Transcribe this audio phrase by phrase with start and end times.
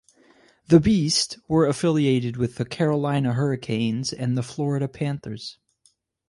[0.69, 5.59] The Beast were affiliated with the Carolina Hurricanes and the Florida Panthers.